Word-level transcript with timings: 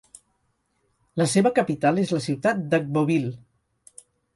La 1.23 1.29
seva 1.35 1.53
capital 1.61 2.03
és 2.07 2.17
la 2.19 2.25
ciutat 2.31 2.67
d'Agboville. 2.73 3.35